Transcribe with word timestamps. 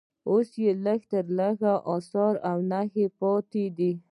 اوس 0.29 0.49
یې 0.63 0.71
لږ 0.85 1.01
لږ 1.37 1.57
اثار 1.95 2.33
او 2.49 2.57
نښې 2.69 3.05
پاتې 3.19 3.63
دي. 3.77 3.91